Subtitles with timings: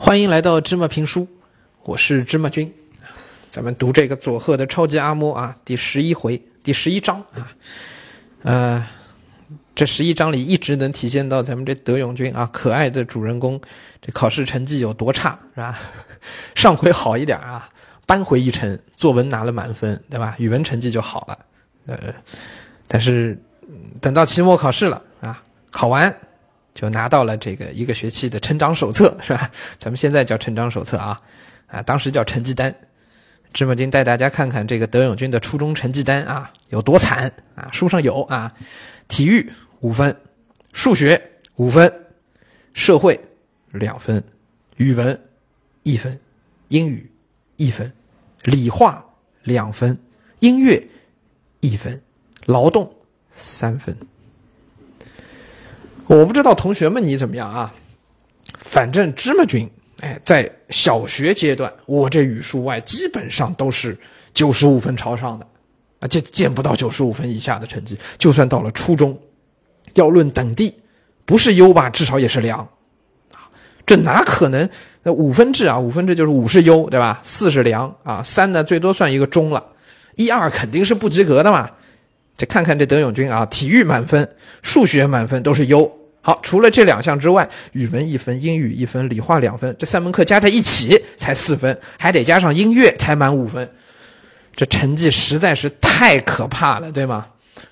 [0.00, 1.26] 欢迎来到芝麻评书，
[1.82, 2.72] 我是芝麻君，
[3.50, 7.50] 咱们读这个佐贺的超级阿嬷啊，第十一回第十一章啊，
[8.44, 8.86] 呃，
[9.74, 13.60] 这十一章里一直能体现到咱们这德永君啊，可爱的主人公，
[14.00, 15.76] 这考试成绩有多差是吧？
[16.54, 17.68] 上回好一点啊，
[18.06, 20.36] 扳回一城，作文拿了满分，对吧？
[20.38, 21.38] 语文成绩就好了，
[21.86, 22.14] 呃，
[22.86, 23.36] 但是
[24.00, 25.42] 等到期末考试了啊，
[25.72, 26.16] 考完。
[26.78, 29.50] 就拿到了这个一个学期的成长手册， 是吧？
[29.80, 31.20] 咱们现在叫成长手册啊，
[31.66, 32.72] 啊，当时叫成绩单。
[33.52, 37.68] 芝麻君带大家看看这个德永君的初中成绩单啊，有多惨啊！
[37.72, 38.52] 书上有啊，
[39.08, 39.50] 体育
[39.80, 40.16] 五分，
[40.72, 41.20] 数学
[41.56, 41.92] 五分，
[42.74, 43.18] 社会
[43.72, 44.22] 两分，
[44.76, 45.20] 语文
[45.82, 46.16] 一分，
[46.68, 47.10] 英语
[47.56, 47.92] 一分，
[48.44, 49.04] 理化
[49.42, 49.98] 两分，
[50.38, 50.80] 音乐
[51.58, 52.00] 一分，
[52.46, 52.88] 劳动
[53.32, 53.96] 三分。
[56.08, 57.72] 我不知道同学们你怎么样啊？
[58.62, 63.96] 反正芝麻君，哎，在小学阶段，我这语数外基本上都是
[64.32, 65.46] 九十五分朝上的，
[66.00, 67.98] 啊，见见不到九十五分以下的成绩。
[68.16, 69.16] 就算到了初中，
[69.94, 70.74] 要论等第，
[71.26, 72.60] 不是优吧，至少也是良，
[73.34, 73.44] 啊，
[73.86, 74.66] 这哪可能？
[75.02, 77.20] 那五分制啊，五分制就是五是优，对吧？
[77.22, 79.62] 四是良啊，三呢最多算一个中了，
[80.16, 81.70] 一二肯定是不及格的嘛。
[82.38, 84.26] 这看看这德永军啊，体育满分，
[84.62, 85.92] 数学满分都是优。
[86.20, 93.68] 好，除了这两项之外，语文一分，英语一分，理化两分，这三门课加在一起才四分，还得加上音乐才满五分。
[94.54, 97.26] 这成绩实在是太可怕了，对吗？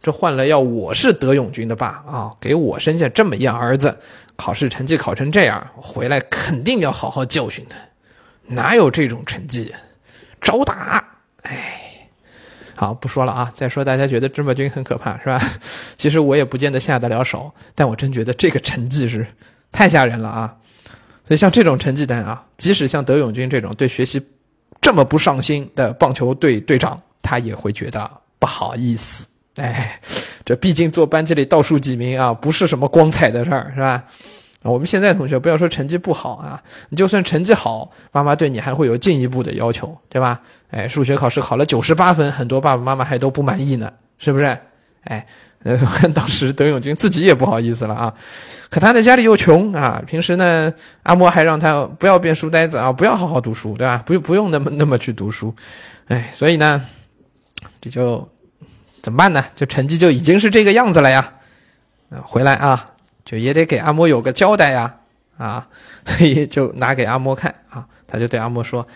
[0.00, 3.96] 这换了要我是德永军的爸啊，给我生下这么一儿子，
[4.36, 7.76] 考试成绩考成这样，回来肯定要好好教训他。
[8.46, 9.74] 哪有这种成绩？
[10.40, 11.04] 招打！
[12.82, 13.48] 好，不说了啊！
[13.54, 15.40] 再说大家觉得芝麻君很可怕是吧？
[15.96, 19.24] 其实我也不见得下得了手，但我真觉得这个成绩是
[19.70, 20.52] 太吓人了啊！
[21.28, 24.20] 所以像这种成绩单啊，即使像德永君这种对学习
[24.80, 29.28] 这么不上心的棒球队队长，他也会觉得不好意思。
[29.54, 30.00] 哎，
[30.44, 34.02] 这毕竟坐班级里倒数几名啊，不是什么光彩的事儿，是吧？
[34.62, 40.40] 我们现在同学不要说成绩不好啊，你就算成绩好，妈妈对你还会有进一步的要求，对吧？
[40.70, 44.56] 哎，数学考试考了九十八分，很多爸爸妈妈还都不满意呢，是不是？
[45.02, 45.26] 哎，
[45.64, 45.76] 呃，
[46.14, 48.14] 当时德永军自己也不好意思了啊。
[48.70, 54.02] 可他在家里又穷啊，平时呢，阿嬷还让他不要变书呆子啊，不要好好读书，对吧？
[54.06, 55.52] 不用不用那么那么去读书，
[56.06, 56.86] 哎，所以呢，
[57.80, 58.26] 这就
[59.02, 59.44] 怎么办呢？
[59.56, 61.32] 就成绩就已经是这个样子了呀。
[62.22, 62.91] 回来啊。
[63.24, 64.98] 就也得给阿嬷有个交代呀，
[65.38, 65.68] 啊，
[66.04, 68.86] 所以就拿给阿嬷看啊，他就对阿嬷说：“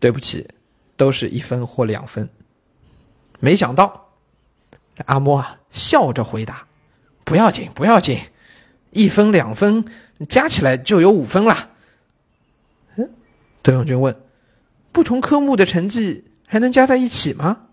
[0.00, 0.48] 对不起，
[0.96, 2.28] 都是一分或两分。”
[3.38, 4.08] 没想到，
[5.04, 6.66] 阿嬷啊笑着回答
[7.24, 8.18] ：“不要紧，不要紧，
[8.90, 9.84] 一分两分
[10.28, 11.68] 加起来就有五分了。”
[12.96, 13.10] 嗯，
[13.62, 14.16] 德永君问
[14.92, 17.66] ：“不同科目的成绩还能加在一起吗？”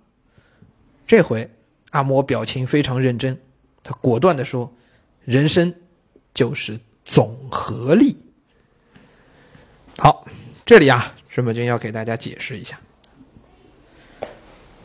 [1.07, 1.49] 这回
[1.91, 3.39] 阿嬷表情非常认真，
[3.83, 4.73] 他果断的说。
[5.27, 5.75] 人生
[6.33, 8.15] 就是总和力。
[9.97, 10.25] 好，
[10.65, 12.79] 这里啊，申伯君要给大家解释一下。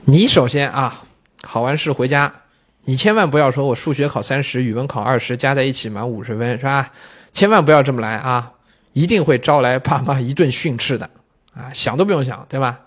[0.05, 1.05] 你首先啊，
[1.43, 2.35] 考完试回家，
[2.83, 6.93] 你千万不要说我数学考三十，语文考二十，加在一起满五十分，是吧？
[7.33, 8.53] 千万不要这么来啊，
[8.95, 11.09] 一定会招来爸妈一顿训斥的
[11.55, 11.73] 啊！
[11.73, 12.81] 想都不用想，对吧？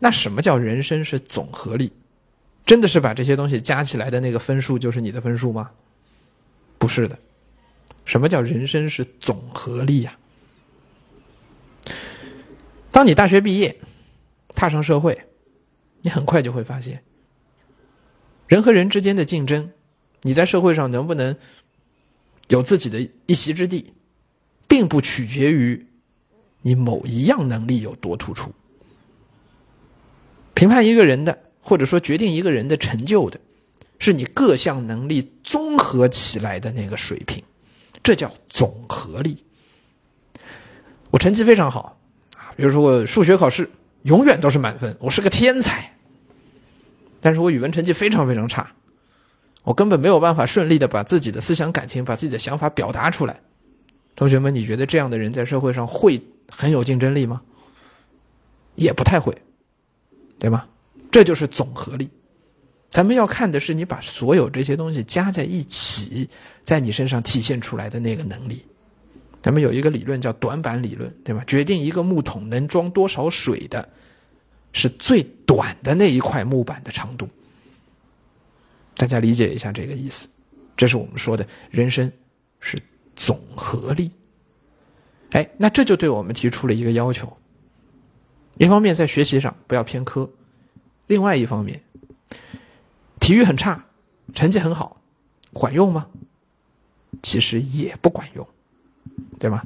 [0.00, 1.92] 那什么叫人生是总和力？
[2.64, 5.70] 真的是把这些东西加起来的那个分数就是你的分数吗？
[6.86, 7.18] 不是的，
[8.04, 10.16] 什么叫人生是总和力呀？
[12.92, 13.76] 当你大学毕业，
[14.54, 15.20] 踏上社会，
[16.00, 17.02] 你很快就会发现，
[18.46, 19.72] 人和人之间的竞争，
[20.22, 21.36] 你在社会上能不能
[22.46, 23.92] 有自己的一席之地，
[24.68, 25.88] 并不取决于
[26.62, 28.52] 你某一样能力有多突出。
[30.54, 33.40] 评判一个人的，或者说决定一个人的成就的。
[33.98, 37.42] 是你各项能力综合起来的那个水平，
[38.02, 39.44] 这叫总和力。
[41.10, 41.98] 我成绩非常好
[42.36, 43.70] 啊，比如说我数学考试
[44.02, 45.92] 永远都是满分，我是个天才。
[47.20, 48.72] 但是我语文成绩非常非常差，
[49.64, 53.40] 我根本没有办法顺利的把自己的思想感情、把自己的想法表达出来。
[54.14, 57.40] 同学们，你觉得这样的人在社会上会很有竞争力吗？
[58.74, 59.36] 也不太会，
[60.38, 60.66] 对吗？
[61.10, 62.10] 这就是总和力。
[62.90, 66.28] 咱们要看的是你把所有这些东西加在一起，
[66.64, 68.64] 在你身上体现出来的那个能力。
[69.42, 71.44] 咱们有一个理论叫短板理论，对吧？
[71.46, 73.88] 决定一个木桶能装多少水的，
[74.72, 77.28] 是最短的那一块木板的长度。
[78.96, 80.26] 大家理解一下这个意思。
[80.76, 82.10] 这是我们说的人生
[82.60, 82.78] 是
[83.14, 84.10] 总和力。
[85.30, 87.30] 哎，那这就对我们提出了一个要求：
[88.58, 90.28] 一方面在学习上不要偏科，
[91.06, 91.80] 另外一方面，
[93.26, 93.84] 体育很差，
[94.34, 94.98] 成绩很好，
[95.52, 96.06] 管用吗？
[97.24, 98.46] 其实也不管用，
[99.40, 99.64] 对吗？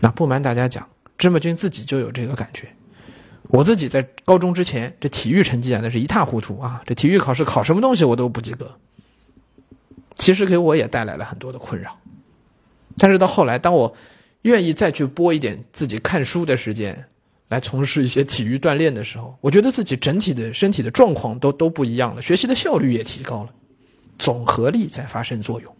[0.00, 0.88] 那不瞒大家讲，
[1.18, 2.70] 芝麻君自己就有这个感觉。
[3.50, 6.82] 我自己在高中之前，这体育成绩啊，那是一塌糊涂啊！
[6.86, 8.78] 这体育考试考什么东西我都不及格。
[10.16, 11.98] 其实给我也带来了很多的困扰。
[12.96, 13.94] 但是到后来，当我
[14.40, 17.04] 愿意再去拨一点自己看书的时间，
[17.52, 23.50] 来从事一些体育锻炼的时候，我觉得自己整体的身体的状况都都不一样了，学习的效率也提高了，
[24.18, 25.70] 总合力在发生作用。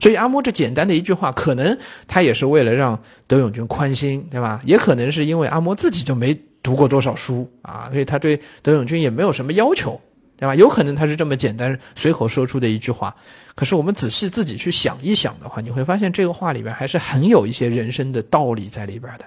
[0.00, 4.60] 所以阿莫这简单的一句话，可能他也是为了让德永军宽心，对吧？
[4.64, 10.00] 也可能是因为阿莫自己就没读过多少书啊，所以他对德永军也没有什么要求，
[10.36, 10.56] 对吧？
[10.56, 13.14] 有可能他是这么简单随口说出的一句话。
[13.54, 19.24] 可是我们仔细自己去想一想的话，你会发现这个话里边还是很有一些人生的道理在里边的。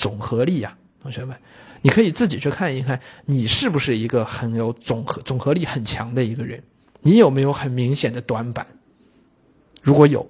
[0.00, 1.36] 总合力呀，同学们，
[1.82, 6.62] 你可以自己去看一看，你是不是一个很有总合总合力很强的一个人？
[7.02, 8.66] 你有没有很明显的短板？
[9.82, 10.26] 如果有，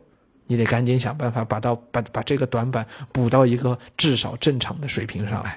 [0.49, 5.57] 你得赶紧想办法把到把把这个短板补到一个至少正常的水平上来，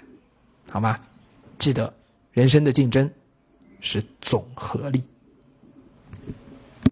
[0.69, 0.95] 好吗？
[1.57, 1.91] 记得，
[2.33, 3.09] 人生的竞争
[3.81, 5.01] 是总合力。